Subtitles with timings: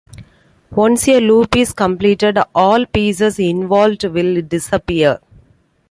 [0.71, 5.19] Once a loop is completed, all pieces involved will disappear.